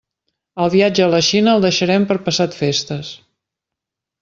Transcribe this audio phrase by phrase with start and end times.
[0.63, 3.13] El viatge a la Xina el deixarem per passat festes.